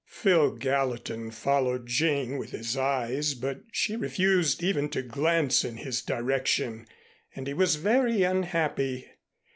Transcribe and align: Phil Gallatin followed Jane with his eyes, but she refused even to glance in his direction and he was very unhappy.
Phil 0.07 0.49
Gallatin 0.55 1.29
followed 1.29 1.85
Jane 1.85 2.39
with 2.39 2.49
his 2.49 2.75
eyes, 2.75 3.35
but 3.35 3.59
she 3.71 3.95
refused 3.95 4.63
even 4.63 4.89
to 4.89 5.03
glance 5.03 5.63
in 5.63 5.77
his 5.77 6.01
direction 6.01 6.87
and 7.35 7.45
he 7.45 7.53
was 7.53 7.75
very 7.75 8.23
unhappy. 8.23 9.05